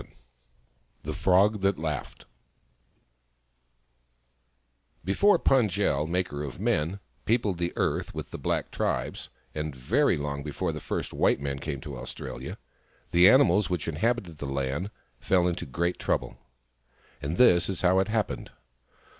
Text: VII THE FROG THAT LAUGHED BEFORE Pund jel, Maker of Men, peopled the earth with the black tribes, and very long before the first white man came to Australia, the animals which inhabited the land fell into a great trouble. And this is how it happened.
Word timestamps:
VII 0.01 0.15
THE 1.03 1.13
FROG 1.13 1.61
THAT 1.61 1.77
LAUGHED 1.77 2.25
BEFORE 5.05 5.37
Pund 5.37 5.69
jel, 5.69 6.07
Maker 6.07 6.41
of 6.43 6.59
Men, 6.59 6.99
peopled 7.25 7.59
the 7.59 7.71
earth 7.75 8.15
with 8.15 8.31
the 8.31 8.39
black 8.39 8.71
tribes, 8.71 9.29
and 9.53 9.75
very 9.75 10.17
long 10.17 10.41
before 10.41 10.71
the 10.71 10.79
first 10.79 11.13
white 11.13 11.39
man 11.39 11.59
came 11.59 11.81
to 11.81 11.97
Australia, 11.99 12.57
the 13.11 13.29
animals 13.29 13.69
which 13.69 13.87
inhabited 13.87 14.39
the 14.39 14.47
land 14.47 14.89
fell 15.19 15.47
into 15.47 15.65
a 15.65 15.67
great 15.67 15.99
trouble. 15.99 16.35
And 17.21 17.37
this 17.37 17.69
is 17.69 17.81
how 17.81 17.99
it 17.99 18.07
happened. 18.07 18.49